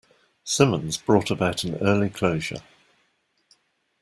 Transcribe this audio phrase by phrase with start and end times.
[0.43, 2.63] Simmons brought about an early closure..